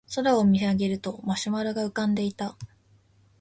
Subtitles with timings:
[0.15, 2.57] 空を見上げるとマシュマロが浮かんでいた